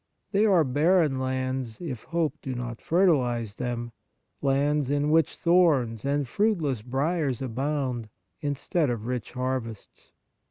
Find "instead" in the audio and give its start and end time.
8.41-8.89